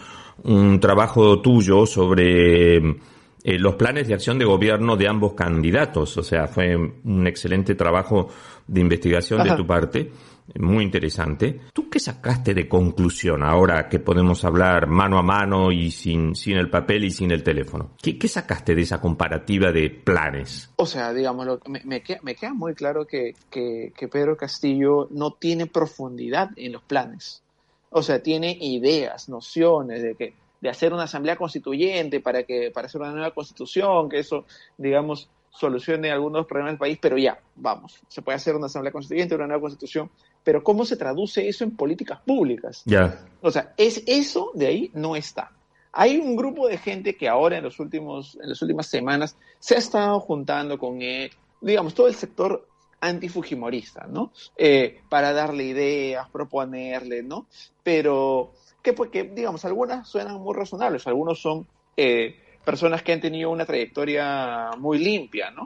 un 0.43 0.79
trabajo 0.79 1.41
tuyo 1.41 1.85
sobre 1.85 2.77
eh, 2.77 3.59
los 3.59 3.75
planes 3.75 4.07
de 4.07 4.13
acción 4.13 4.39
de 4.39 4.45
gobierno 4.45 4.95
de 4.95 5.07
ambos 5.07 5.33
candidatos. 5.33 6.17
O 6.17 6.23
sea, 6.23 6.47
fue 6.47 6.75
un 6.75 7.27
excelente 7.27 7.75
trabajo 7.75 8.29
de 8.67 8.81
investigación 8.81 9.43
de 9.43 9.55
tu 9.55 9.67
parte, 9.67 10.11
muy 10.55 10.83
interesante. 10.83 11.61
¿Tú 11.73 11.89
qué 11.89 11.99
sacaste 11.99 12.53
de 12.53 12.67
conclusión 12.67 13.43
ahora 13.43 13.87
que 13.89 13.99
podemos 13.99 14.43
hablar 14.45 14.87
mano 14.87 15.17
a 15.17 15.23
mano 15.23 15.71
y 15.71 15.91
sin, 15.91 16.35
sin 16.35 16.57
el 16.57 16.69
papel 16.69 17.05
y 17.05 17.11
sin 17.11 17.31
el 17.31 17.43
teléfono? 17.43 17.91
¿Qué, 18.01 18.17
qué 18.17 18.27
sacaste 18.27 18.75
de 18.75 18.81
esa 18.81 18.99
comparativa 18.99 19.71
de 19.71 19.89
planes? 19.89 20.71
O 20.75 20.85
sea, 20.85 21.13
digamos, 21.13 21.47
me, 21.67 21.81
me, 21.85 22.01
queda, 22.01 22.19
me 22.23 22.35
queda 22.35 22.53
muy 22.53 22.73
claro 22.73 23.05
que, 23.05 23.35
que, 23.49 23.93
que 23.95 24.07
Pedro 24.07 24.37
Castillo 24.37 25.07
no 25.11 25.31
tiene 25.31 25.67
profundidad 25.67 26.49
en 26.55 26.73
los 26.73 26.83
planes. 26.83 27.43
O 27.89 28.01
sea, 28.01 28.21
tiene 28.21 28.57
ideas, 28.59 29.29
nociones 29.29 30.01
de 30.01 30.15
que 30.15 30.33
de 30.63 30.69
hacer 30.69 30.93
una 30.93 31.03
asamblea 31.03 31.35
constituyente 31.35 32.21
para 32.21 32.43
que 32.43 32.71
para 32.71 32.87
hacer 32.87 33.01
una 33.01 33.11
nueva 33.11 33.31
constitución, 33.31 34.07
que 34.07 34.19
eso, 34.19 34.45
digamos, 34.77 35.29
solucione 35.49 36.09
algunos 36.09 36.45
problemas 36.47 36.71
del 36.71 36.79
país, 36.79 36.97
pero 37.01 37.17
ya, 37.17 37.37
vamos, 37.55 37.99
se 38.07 38.21
puede 38.21 38.37
hacer 38.37 38.55
una 38.55 38.67
asamblea 38.67 38.93
constituyente, 38.93 39.35
una 39.35 39.45
nueva 39.45 39.61
constitución, 39.61 40.09
pero 40.43 40.63
¿cómo 40.63 40.85
se 40.85 40.97
traduce 40.97 41.47
eso 41.47 41.63
en 41.63 41.75
políticas 41.75 42.19
públicas? 42.21 42.81
Ya. 42.85 43.19
O 43.41 43.51
sea, 43.51 43.73
es 43.77 44.03
eso 44.07 44.51
de 44.53 44.67
ahí 44.67 44.91
no 44.93 45.15
está. 45.15 45.51
Hay 45.91 46.17
un 46.17 46.35
grupo 46.35 46.67
de 46.67 46.77
gente 46.77 47.15
que 47.15 47.29
ahora 47.29 47.57
en 47.57 47.63
los 47.63 47.79
últimos 47.79 48.37
en 48.41 48.49
las 48.49 48.61
últimas 48.61 48.87
semanas 48.87 49.37
se 49.59 49.75
ha 49.75 49.77
estado 49.77 50.19
juntando 50.19 50.77
con 50.77 51.01
él, 51.01 51.31
digamos, 51.61 51.93
todo 51.93 52.07
el 52.07 52.15
sector 52.15 52.67
antifujimorista, 52.99 54.07
¿no? 54.07 54.31
Eh, 54.57 55.01
para 55.09 55.33
darle 55.33 55.65
ideas, 55.65 56.29
proponerle, 56.29 57.21
¿no? 57.21 57.47
Pero 57.83 58.53
que, 58.81 58.93
porque, 58.93 59.23
digamos, 59.23 59.65
algunas 59.65 60.07
suenan 60.07 60.41
muy 60.41 60.55
razonables, 60.55 61.05
algunos 61.07 61.41
son 61.41 61.67
eh, 61.97 62.35
personas 62.63 63.03
que 63.03 63.13
han 63.13 63.21
tenido 63.21 63.49
una 63.49 63.65
trayectoria 63.65 64.71
muy 64.77 64.97
limpia, 64.97 65.51
¿no? 65.51 65.65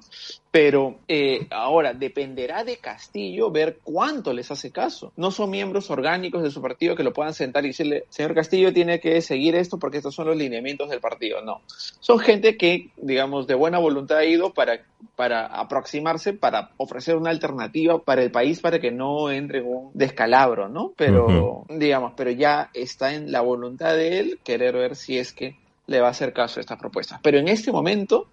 Pero 0.52 1.00
eh, 1.08 1.46
ahora 1.52 1.94
dependerá 1.94 2.64
de 2.64 2.78
Castillo 2.78 3.52
ver 3.52 3.80
cuánto 3.84 4.34
les 4.34 4.50
hace 4.50 4.72
caso. 4.72 5.12
No 5.16 5.30
son 5.30 5.52
miembros 5.52 5.92
orgánicos 5.92 6.42
de 6.42 6.50
su 6.50 6.62
partido 6.62 6.96
que 6.96 7.04
lo 7.04 7.14
puedan 7.14 7.34
sentar 7.34 7.64
y 7.66 7.70
decirle, 7.70 8.06
señor 8.10 8.34
Castillo 8.34 8.74
tiene 8.74 9.00
que 9.00 9.22
seguir 9.22 9.56
esto 9.56 9.78
porque 9.78 9.98
estos 9.98 10.16
son 10.16 10.28
los 10.28 10.38
lineamientos 10.38 10.90
del 10.90 11.00
partido. 11.00 11.42
No. 11.42 11.62
Son 11.68 12.18
gente 12.18 12.58
que, 12.58 12.90
digamos, 12.98 13.46
de 13.46 13.56
buena 13.56 13.78
voluntad 13.78 14.18
ha 14.18 14.26
ido 14.26 14.54
para, 14.54 14.82
para 15.16 15.46
aproximarse, 15.46 16.34
para 16.34 16.72
ofrecer 16.78 17.16
una 17.18 17.30
alternativa 17.30 18.00
para 18.00 18.24
el 18.24 18.32
país 18.32 18.60
para 18.60 18.80
que 18.80 18.92
no 18.92 19.30
entre 19.30 19.60
en 19.60 19.66
un 19.66 19.92
descalabro, 19.94 20.70
¿no? 20.70 20.94
Pero, 20.96 21.66
digamos, 21.70 22.14
pero 22.16 22.32
ya 22.32 22.70
está 22.74 23.14
en 23.14 23.32
la 23.32 23.42
voluntad 23.42 23.96
de 23.96 24.20
él 24.20 24.40
querer 24.44 24.76
ver 24.76 24.96
si 24.96 25.18
es 25.18 25.34
que 25.34 25.56
le 25.88 26.02
va 26.02 26.08
a 26.08 26.12
hacer 26.12 26.34
caso 26.34 26.60
a 26.60 26.62
estas 26.62 26.78
propuestas. 26.78 27.20
Pero 27.24 27.40
en 27.40 27.48
este 27.48 27.72
momento, 27.72 28.28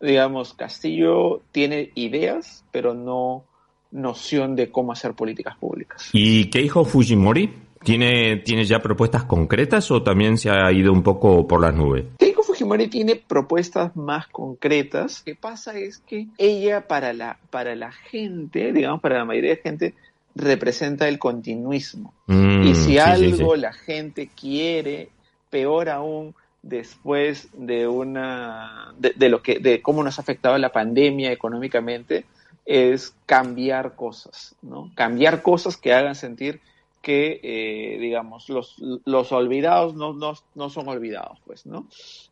digamos, 0.00 0.54
Castillo 0.54 1.42
tiene 1.52 1.90
ideas, 1.94 2.64
pero 2.70 2.94
no 2.94 3.44
noción 3.90 4.54
de 4.54 4.70
cómo 4.70 4.92
hacer 4.92 5.14
políticas 5.14 5.56
públicas. 5.56 6.10
¿Y 6.12 6.46
qué 6.50 6.60
dijo 6.60 6.84
Fujimori? 6.84 7.52
¿Tiene, 7.82 8.36
¿Tiene 8.36 8.64
ya 8.64 8.80
propuestas 8.80 9.24
concretas 9.24 9.90
o 9.90 10.02
también 10.02 10.36
se 10.36 10.50
ha 10.50 10.70
ido 10.70 10.92
un 10.92 11.02
poco 11.02 11.48
por 11.48 11.62
las 11.62 11.74
nubes? 11.74 12.04
Keiko 12.18 12.42
Fujimori 12.42 12.88
tiene 12.88 13.16
propuestas 13.16 13.96
más 13.96 14.26
concretas. 14.28 15.20
Lo 15.20 15.32
que 15.32 15.34
pasa 15.34 15.78
es 15.78 15.98
que 15.98 16.26
ella 16.36 16.86
para 16.86 17.14
la, 17.14 17.38
para 17.48 17.74
la 17.74 17.90
gente, 17.90 18.72
digamos, 18.72 19.00
para 19.00 19.18
la 19.18 19.24
mayoría 19.24 19.52
de 19.52 19.62
gente, 19.62 19.94
representa 20.34 21.08
el 21.08 21.18
continuismo. 21.18 22.12
Mm, 22.26 22.62
y 22.66 22.74
si 22.74 22.98
algo 22.98 23.56
la 23.56 23.72
gente 23.72 24.28
quiere, 24.38 25.08
peor 25.48 25.88
aún, 25.88 26.34
después 26.62 27.48
de 27.52 27.88
una 27.88 28.94
de, 28.98 29.28
lo 29.28 29.42
que 29.42 29.58
de 29.58 29.80
cómo 29.80 30.02
nos 30.02 30.18
ha 30.18 30.22
afectado 30.22 30.58
la 30.58 30.72
pandemia 30.72 31.32
económicamente 31.32 32.26
es 32.66 33.14
cambiar 33.26 33.94
cosas 33.96 34.54
no 34.60 34.90
cambiar 34.94 35.42
cosas 35.42 35.76
que 35.76 35.94
hagan 35.94 36.14
sentir 36.14 36.60
que 37.00 37.40
eh, 37.42 37.98
digamos 37.98 38.50
los, 38.50 38.76
los 39.06 39.32
olvidados 39.32 39.94
no, 39.94 40.12
no, 40.12 40.34
no, 40.54 40.68
son 40.68 40.88
olvidados 40.88 41.38
pues 41.46 41.64
no 41.64 41.86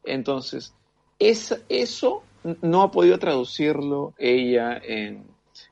entonces 0.05 0.75
es, 1.19 1.59
eso 1.71 2.23
no 2.61 2.83
ha 2.83 2.91
podido 2.91 3.19
traducirlo 3.19 4.13
ella 4.19 4.79
en, 4.85 5.25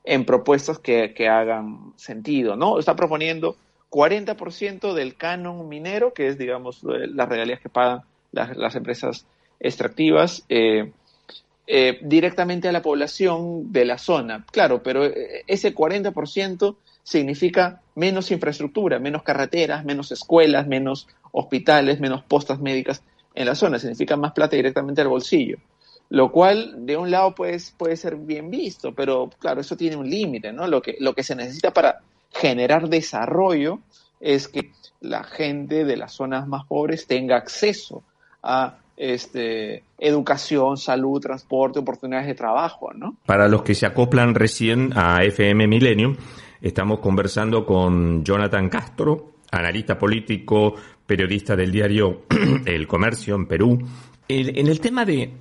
en 0.03 0.25
propuestas 0.25 0.79
que, 0.79 1.13
que 1.13 1.27
hagan 1.29 1.93
sentido 1.95 2.55
no 2.55 2.79
está 2.79 2.95
proponiendo 2.95 3.55
40% 3.89 4.93
del 4.93 5.15
canon 5.15 5.67
minero, 5.69 6.13
que 6.13 6.27
es, 6.27 6.37
digamos, 6.37 6.83
las 6.83 7.29
regalías 7.29 7.59
que 7.59 7.69
pagan 7.69 8.03
las, 8.31 8.75
empresas 8.75 9.25
extractivas, 9.59 10.43
eh, 10.49 10.91
eh, 11.69 11.99
directamente 12.01 12.69
a 12.69 12.71
la 12.71 12.81
población 12.81 13.71
de 13.73 13.85
la 13.85 13.97
zona. 13.97 14.45
Claro, 14.51 14.81
pero 14.81 15.05
eh, 15.05 15.43
ese 15.47 15.75
40% 15.75 16.75
significa 17.03 17.81
menos 17.95 18.31
infraestructura, 18.31 18.99
menos 18.99 19.23
carreteras, 19.23 19.83
menos 19.83 20.11
escuelas, 20.11 20.67
menos 20.67 21.07
hospitales, 21.31 21.99
menos 21.99 22.23
postas 22.23 22.59
médicas 22.59 23.03
en 23.35 23.47
la 23.47 23.55
zona. 23.55 23.79
Significa 23.79 24.15
más 24.15 24.31
plata 24.31 24.55
directamente 24.55 25.01
al 25.01 25.09
bolsillo. 25.09 25.57
Lo 26.09 26.31
cual, 26.31 26.85
de 26.85 26.95
un 26.95 27.11
lado, 27.11 27.35
puede, 27.35 27.57
puede 27.77 27.97
ser 27.97 28.15
bien 28.15 28.49
visto, 28.49 28.93
pero 28.93 29.29
claro, 29.37 29.59
eso 29.59 29.75
tiene 29.75 29.97
un 29.97 30.09
límite, 30.09 30.53
¿no? 30.53 30.67
Lo 30.67 30.81
que, 30.81 30.95
lo 30.99 31.13
que 31.13 31.23
se 31.23 31.35
necesita 31.35 31.73
para 31.73 31.99
generar 32.31 32.87
desarrollo 32.87 33.79
es 34.21 34.47
que 34.47 34.71
la 35.01 35.23
gente 35.23 35.83
de 35.83 35.97
las 35.97 36.13
zonas 36.13 36.47
más 36.47 36.65
pobres 36.65 37.07
tenga 37.07 37.35
acceso 37.35 38.03
a 38.47 38.77
este, 38.95 39.83
educación, 39.99 40.77
salud, 40.77 41.21
transporte, 41.21 41.79
oportunidades 41.79 42.27
de 42.27 42.35
trabajo, 42.35 42.91
¿no? 42.93 43.15
Para 43.25 43.47
los 43.47 43.61
que 43.61 43.75
se 43.75 43.85
acoplan 43.85 44.33
recién 44.33 44.91
a 44.95 45.23
FM 45.23 45.67
Millennium, 45.67 46.15
Estamos 46.61 46.99
conversando 46.99 47.65
con 47.65 48.23
Jonathan 48.23 48.69
Castro, 48.69 49.33
analista 49.51 49.97
político, 49.97 50.73
periodista 51.05 51.55
del 51.55 51.71
diario 51.71 52.23
El 52.65 52.87
Comercio 52.87 53.35
en 53.35 53.45
Perú. 53.45 53.79
en 54.27 54.67
el 54.67 54.79
tema 54.79 55.05
de, 55.05 55.31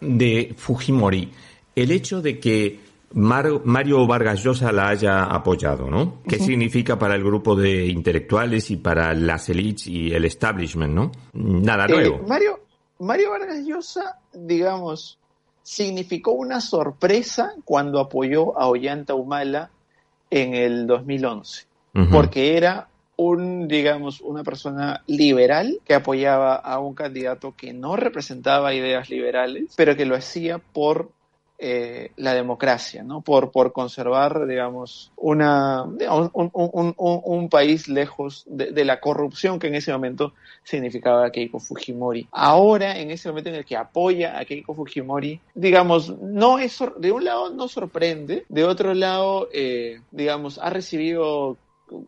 de 0.00 0.54
Fujimori, 0.56 1.30
el 1.76 1.90
hecho 1.90 2.22
de 2.22 2.38
que 2.38 2.80
Mario 3.14 4.06
Vargas 4.06 4.42
Llosa 4.42 4.70
la 4.72 4.88
haya 4.88 5.24
apoyado, 5.24 5.90
¿no? 5.90 6.22
¿Qué 6.28 6.38
significa 6.38 6.98
para 6.98 7.14
el 7.14 7.24
grupo 7.24 7.56
de 7.56 7.86
intelectuales 7.86 8.70
y 8.70 8.76
para 8.76 9.14
las 9.14 9.48
elites 9.48 9.86
y 9.86 10.12
el 10.12 10.24
establishment, 10.24 10.94
¿no? 10.94 11.12
Nada 11.32 11.86
eh, 11.86 11.92
nuevo. 11.92 12.26
Mario, 12.26 12.60
Mario 12.98 13.30
Vargas 13.30 13.64
Llosa, 13.64 14.18
digamos, 14.32 15.18
significó 15.62 16.32
una 16.32 16.60
sorpresa 16.60 17.54
cuando 17.64 18.00
apoyó 18.00 18.58
a 18.58 18.68
Ollanta 18.68 19.14
Humala 19.14 19.70
en 20.30 20.54
el 20.54 20.86
2011, 20.86 21.66
porque 22.10 22.56
era 22.56 22.88
un, 23.16 23.66
digamos, 23.66 24.20
una 24.20 24.44
persona 24.44 25.02
liberal 25.06 25.80
que 25.84 25.94
apoyaba 25.94 26.54
a 26.54 26.78
un 26.78 26.94
candidato 26.94 27.54
que 27.56 27.72
no 27.72 27.96
representaba 27.96 28.74
ideas 28.74 29.10
liberales, 29.10 29.74
pero 29.76 29.96
que 29.96 30.06
lo 30.06 30.14
hacía 30.14 30.58
por 30.58 31.10
eh, 31.60 32.12
la 32.16 32.34
democracia, 32.34 33.02
¿no? 33.02 33.20
Por, 33.20 33.50
por 33.50 33.72
conservar, 33.72 34.46
digamos, 34.46 35.10
una, 35.16 35.82
un, 35.82 37.48
país 37.50 37.88
lejos 37.88 38.44
de, 38.46 38.84
la 38.84 39.00
corrupción 39.00 39.58
que 39.58 39.66
en 39.66 39.74
ese 39.74 39.90
momento 39.90 40.34
significaba 40.62 41.32
Keiko 41.32 41.58
Fujimori. 41.58 42.28
Ahora, 42.30 42.96
en 43.00 43.10
ese 43.10 43.28
momento 43.28 43.50
en 43.50 43.56
el 43.56 43.64
que 43.64 43.76
apoya 43.76 44.38
a 44.38 44.44
Keiko 44.44 44.72
Fujimori, 44.72 45.40
digamos, 45.52 46.16
no 46.20 46.60
es, 46.60 46.78
de 46.96 47.10
un 47.10 47.24
lado 47.24 47.50
no 47.50 47.66
sorprende, 47.66 48.44
de 48.48 48.64
otro 48.64 48.94
lado, 48.94 49.48
eh, 49.52 50.00
digamos, 50.12 50.58
ha 50.58 50.70
recibido 50.70 51.56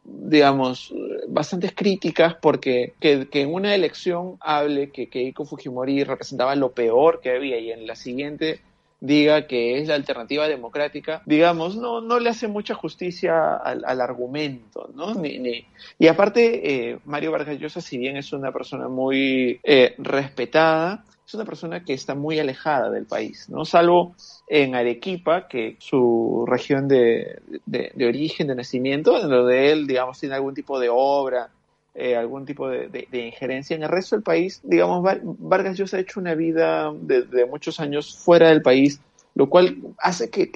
digamos, 0.05 0.95
bastantes 1.27 1.73
críticas 1.75 2.37
porque 2.41 2.93
que, 3.01 3.27
que, 3.29 3.41
en 3.41 3.53
una 3.53 3.75
elección 3.75 4.37
hable 4.41 4.91
que 4.91 5.09
Keiko 5.09 5.45
Fujimori 5.45 6.05
representaba 6.05 6.55
lo 6.55 6.73
peor 6.73 7.21
que 7.21 7.35
había 7.35 7.59
y 7.59 7.73
en 7.73 7.87
la 7.87 7.97
siguiente 7.97 8.61
diga 9.01 9.47
que 9.47 9.79
es 9.79 9.89
la 9.89 9.95
alternativa 9.95 10.47
democrática, 10.47 11.23
digamos, 11.25 11.77
no, 11.77 12.01
no 12.01 12.19
le 12.19 12.31
hace 12.31 12.49
mucha 12.49 12.75
justicia 12.75 13.57
al, 13.57 14.01
argumento, 14.01 14.91
¿no? 14.95 15.15
Ni, 15.15 15.39
ni... 15.39 15.65
Y 15.99 16.07
aparte, 16.07 16.91
eh, 16.91 16.99
Mario 17.07 17.33
Vargas 17.33 17.59
Llosa, 17.59 17.81
si 17.81 17.99
bien 17.99 18.17
es 18.17 18.33
una 18.33 18.53
persona 18.53 18.89
muy 18.89 19.59
eh, 19.63 19.95
respetada, 19.99 21.05
es 21.27 21.35
una 21.35 21.45
persona 21.45 21.85
que 21.85 21.95
está 21.95 22.15
muy 22.15 22.39
alejada 22.41 22.91
del 22.91 23.07
país, 23.07 23.49
¿no? 23.49 23.65
Salvo 23.65 24.15
en 24.49 24.75
Arequipa, 24.75 25.47
que 25.47 25.77
su 25.79 26.45
región 26.47 26.89
de, 26.89 27.41
de, 27.67 28.07
origen, 28.07 28.49
de 28.49 28.57
nacimiento, 28.57 29.17
en 29.21 29.31
lo 29.31 29.47
de 29.47 29.71
él, 29.71 29.87
digamos, 29.87 30.19
tiene 30.19 30.35
algún 30.35 30.55
tipo 30.55 30.81
de 30.81 30.89
obra 30.91 31.49
eh, 32.01 32.17
algún 32.17 32.47
tipo 32.47 32.67
de, 32.67 33.07
injerencia. 33.13 33.77
En 33.77 33.83
el 33.83 33.91
resto 33.91 34.17
del 34.17 34.23
país, 34.23 34.61
digamos, 34.65 35.07
Vargas 35.23 35.77
Llosa 35.77 35.99
ha 35.99 36.01
hecho 36.01 36.19
una 36.19 36.35
vida 36.35 36.91
de, 36.95 37.45
muchos 37.45 37.79
años 37.79 38.17
fuera 38.17 38.49
del 38.49 38.63
país, 38.63 39.01
lo 39.35 39.51
cual 39.51 39.77
hace 39.99 40.31
que, 40.31 40.47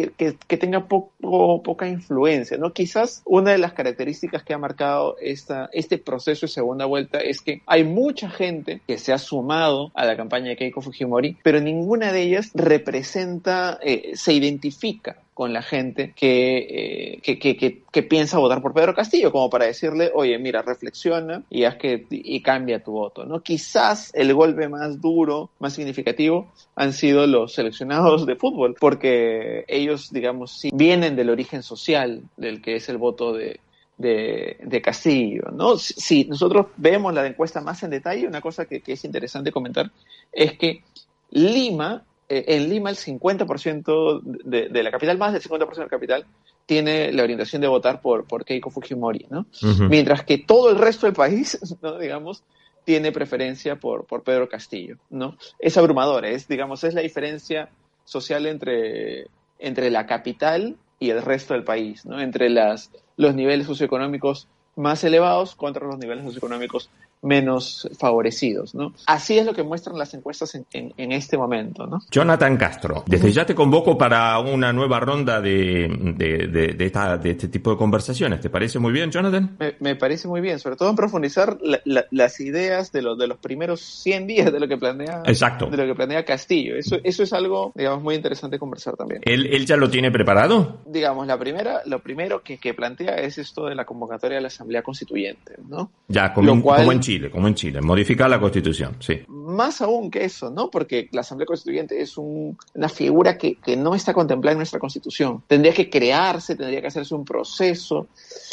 tenga 0.57 0.88
poco, 0.88 1.62
poca 1.62 1.87
influencia, 1.87 2.57
¿no? 2.57 2.72
Quizás 2.72 3.22
una 3.26 3.52
de 3.52 3.59
las 3.59 3.74
características 3.74 4.42
que 4.42 4.54
ha 4.54 4.59
marcado 4.59 5.16
esta, 5.20 5.68
este 5.72 5.98
proceso 5.98 6.46
de 6.46 6.52
segunda 6.52 6.87
vuelta 6.87 7.18
es 7.18 7.42
que 7.42 7.61
hay 7.66 7.85
mucha 7.85 8.30
gente 8.30 8.80
que 8.87 8.96
se 8.96 9.12
ha 9.12 9.18
sumado 9.18 9.92
a 9.94 10.07
la 10.07 10.16
campaña 10.16 10.48
de 10.48 10.57
Keiko 10.57 10.80
Fujimori, 10.80 11.37
pero 11.42 11.61
ninguna 11.61 12.11
de 12.11 12.22
ellas 12.22 12.52
representa, 12.54 13.78
eh, 13.83 14.12
se 14.14 14.33
identifica 14.33 15.18
con 15.34 15.52
la 15.52 15.62
gente 15.62 16.14
eh, 16.20 17.18
que, 17.20 17.38
que, 17.38 17.56
que, 17.56 18.02
piensa 18.04 18.38
votar 18.38 18.62
por 18.62 18.72
Pedro 18.72 18.94
Castillo, 18.94 19.32
como 19.32 19.50
para 19.50 19.66
decirle, 19.66 20.12
oye, 20.14 20.38
mira, 20.38 20.62
reflexiona 20.62 21.42
y 21.50 21.64
haz 21.64 21.74
que 21.74 22.06
y 22.08 22.40
cambia 22.40 22.82
tu 22.82 22.92
voto, 22.92 23.24
¿no? 23.24 23.42
Quizás 23.42 24.12
el 24.14 24.32
golpe 24.32 24.68
más 24.68 25.00
duro, 25.00 25.50
más 25.58 25.74
significativo, 25.74 26.52
han 26.76 26.92
sido 26.92 27.26
los 27.26 27.52
seleccionados 27.52 28.26
de 28.26 28.36
fútbol, 28.36 28.76
porque 28.78 29.64
ellos, 29.66 30.12
digamos, 30.12 30.52
sí, 30.52 30.70
vienen 30.72 31.16
del 31.16 31.30
origen 31.30 31.64
social 31.64 32.22
del 32.36 32.62
que 32.62 32.76
es 32.76 32.88
el 32.88 32.98
voto 32.98 33.32
de, 33.32 33.58
de, 33.98 34.80
Castillo, 34.82 35.50
¿no? 35.52 35.76
Si, 35.78 36.26
nosotros 36.26 36.66
vemos 36.76 37.12
la 37.12 37.26
encuesta 37.26 37.60
más 37.60 37.82
en 37.82 37.90
detalle, 37.90 38.28
una 38.28 38.40
cosa 38.40 38.66
que, 38.66 38.80
que 38.80 38.92
es 38.92 39.04
interesante 39.04 39.50
comentar 39.50 39.90
es 40.30 40.56
que 40.56 40.82
Lima 41.30 42.04
eh, 42.28 42.44
en 42.48 42.68
Lima 42.68 42.90
el 42.90 42.96
50% 42.96 44.22
de, 44.22 44.68
de, 44.68 44.82
la 44.82 44.90
capital, 44.90 45.18
más 45.18 45.32
del 45.32 45.42
50% 45.42 45.74
de 45.74 45.82
la 45.82 45.88
capital, 45.88 46.26
tiene 46.66 47.12
la 47.12 47.22
orientación 47.22 47.60
de 47.60 47.68
votar 47.68 48.00
por, 48.00 48.24
por 48.24 48.44
Keiko 48.44 48.70
Fujimori, 48.70 49.26
¿no? 49.30 49.46
Mientras 49.88 50.24
que 50.24 50.38
todo 50.38 50.70
el 50.70 50.78
resto 50.78 51.06
del 51.06 51.14
país, 51.14 51.58
¿no? 51.82 51.98
digamos, 51.98 52.42
tiene 52.84 53.12
preferencia 53.12 53.76
por, 53.76 54.04
por 54.06 54.22
Pedro 54.22 54.48
Castillo, 54.48 54.96
¿no? 55.10 55.37
Es 55.58 55.76
abrumador, 55.76 56.24
es, 56.24 56.48
digamos, 56.48 56.84
es 56.84 56.94
la 56.94 57.02
diferencia 57.02 57.68
social 58.04 58.46
entre, 58.46 59.26
entre 59.58 59.90
la 59.90 60.06
capital 60.06 60.76
y 60.98 61.10
el 61.10 61.22
resto 61.22 61.54
del 61.54 61.64
país, 61.64 62.06
¿no? 62.06 62.20
Entre 62.20 62.48
las, 62.48 62.90
los 63.16 63.34
niveles 63.34 63.66
socioeconómicos 63.66 64.48
más 64.76 65.04
elevados 65.04 65.54
contra 65.54 65.87
los 65.87 65.98
niveles 65.98 66.24
socioeconómicos 66.24 66.90
menos 67.24 67.88
favorecidos, 67.98 68.74
¿no? 68.74 68.92
Así 69.06 69.38
es 69.38 69.46
lo 69.46 69.54
que 69.54 69.62
muestran 69.62 69.98
las 69.98 70.12
encuestas 70.14 70.54
en, 70.54 70.66
en, 70.72 71.12
este 71.12 71.38
momento, 71.38 71.87
¿no? 71.87 72.00
Jonathan 72.10 72.56
Castro, 72.56 73.02
desde 73.06 73.32
ya 73.32 73.46
te 73.46 73.54
convoco 73.54 73.96
para 73.96 74.38
una 74.38 74.72
nueva 74.72 75.00
ronda 75.00 75.40
de, 75.40 75.88
de, 76.16 76.74
de, 76.74 76.84
esta, 76.84 77.16
de 77.16 77.30
este 77.30 77.48
tipo 77.48 77.70
de 77.70 77.76
conversaciones. 77.76 78.40
¿Te 78.40 78.50
parece 78.50 78.78
muy 78.78 78.92
bien, 78.92 79.10
Jonathan? 79.10 79.56
Me, 79.80 79.96
parece 79.96 80.28
muy 80.28 80.40
bien, 80.40 80.58
sobre 80.58 80.76
todo 80.76 80.90
en 80.90 80.96
profundizar 80.96 81.58
las 81.84 82.40
ideas 82.40 82.92
de, 82.92 83.02
los 83.02 83.18
de 83.18 83.26
los 83.26 83.38
primeros 83.38 83.80
100 83.80 84.26
días 84.26 84.52
de 84.52 84.60
lo 84.60 84.68
que 84.68 84.76
planea 84.76 85.22
Exacto. 85.24 85.66
de 85.66 85.76
lo 85.78 85.87
que 85.87 85.94
planea 85.94 86.24
Castillo. 86.24 86.76
Eso, 86.76 86.98
eso 87.02 87.22
es 87.22 87.32
algo, 87.32 87.72
digamos, 87.74 88.02
muy 88.02 88.14
interesante 88.14 88.58
conversar 88.58 88.96
también. 88.96 89.22
¿Él, 89.24 89.46
él 89.46 89.64
ya 89.64 89.76
lo 89.76 89.88
tiene 89.88 90.10
preparado? 90.10 90.80
Digamos, 90.87 91.26
la 91.26 91.38
primera, 91.38 91.80
lo 91.87 92.00
primero 92.00 92.42
que, 92.42 92.58
que 92.58 92.74
plantea 92.74 93.16
es 93.16 93.38
esto 93.38 93.66
de 93.66 93.74
la 93.74 93.87
convocatoria 93.87 94.37
de 94.37 94.42
la 94.42 94.48
Asamblea 94.48 94.82
Constituyente, 94.82 95.54
¿no? 95.66 95.90
Ya, 96.08 96.34
como, 96.34 96.62
como 96.62 96.92
en 96.92 97.00
Chile 97.00 97.13
como 97.31 97.48
en 97.48 97.55
Chile, 97.55 97.81
modificar 97.81 98.29
la 98.29 98.40
constitución, 98.40 98.96
sí. 99.00 99.22
Más 99.29 99.81
aún 99.81 100.11
que 100.11 100.24
eso, 100.24 100.50
¿no? 100.50 100.70
Porque 100.70 101.09
la 101.12 101.20
Asamblea 101.20 101.46
Constituyente 101.46 102.00
es 102.00 102.16
una 102.16 102.88
figura 102.88 103.38
que, 103.38 103.59
no 103.77 103.94
está 103.94 104.14
contemplada 104.14 104.53
en 104.53 104.59
nuestra 104.59 104.79
constitución. 104.79 105.42
Tendría 105.46 105.72
que 105.72 105.90
crearse, 105.90 106.55
tendría 106.55 106.81
que 106.81 106.87
hacerse 106.87 107.14
un 107.14 107.24
proceso, 107.24 108.07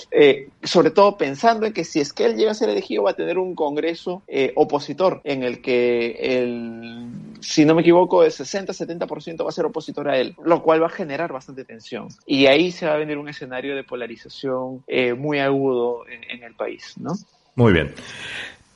eh, 0.09 0.49
sobre 0.63 0.91
todo 0.91 1.17
pensando 1.17 1.65
en 1.65 1.73
que 1.73 1.83
si 1.83 1.99
es 1.99 2.11
que 2.11 2.25
él 2.25 2.35
llega 2.35 2.51
a 2.51 2.55
ser 2.55 2.69
elegido 2.69 3.03
va 3.03 3.11
a 3.11 3.15
tener 3.15 3.37
un 3.37 3.55
Congreso 3.55 4.23
eh, 4.27 4.51
opositor 4.55 5.21
en 5.23 5.43
el 5.43 5.61
que 5.61 6.17
el, 6.19 7.09
si 7.39 7.65
no 7.65 7.75
me 7.75 7.81
equivoco, 7.81 8.23
el 8.23 8.31
60-70% 8.31 9.43
va 9.43 9.49
a 9.49 9.51
ser 9.51 9.65
opositor 9.65 10.09
a 10.09 10.17
él, 10.17 10.35
lo 10.43 10.61
cual 10.61 10.81
va 10.81 10.87
a 10.87 10.89
generar 10.89 11.31
bastante 11.31 11.65
tensión. 11.65 12.07
Y 12.25 12.45
ahí 12.47 12.71
se 12.71 12.85
va 12.85 12.93
a 12.93 12.97
venir 12.97 13.17
un 13.17 13.29
escenario 13.29 13.75
de 13.75 13.83
polarización 13.83 14.83
eh, 14.87 15.13
muy 15.13 15.39
agudo 15.39 16.07
en, 16.07 16.23
en 16.29 16.43
el 16.43 16.55
país, 16.55 16.95
¿no? 16.97 17.13
Muy 17.55 17.73
bien. 17.73 17.93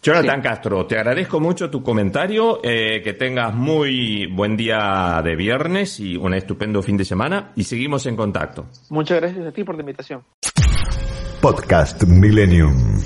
Jonathan 0.06 0.40
Castro, 0.40 0.86
te 0.86 1.00
agradezco 1.00 1.40
mucho 1.40 1.72
tu 1.72 1.82
comentario, 1.82 2.60
eh, 2.64 3.02
que 3.04 3.14
tengas 3.14 3.56
muy 3.56 4.28
buen 4.28 4.56
día 4.56 5.20
de 5.24 5.36
viernes 5.36 6.00
y 6.00 6.16
un 6.16 6.36
estupendo 6.36 6.84
fin 6.84 6.96
de 6.96 7.06
semana 7.06 7.52
y 7.56 7.64
seguimos 7.64 8.06
en 8.06 8.16
contacto. 8.16 8.68
Muchas 8.90 9.20
gracias 9.20 9.48
a 9.48 9.52
ti 9.52 9.64
por 9.64 9.74
la 9.74 9.82
invitación. 9.82 10.22
Podcast 11.42 12.04
Millennium. 12.04 13.02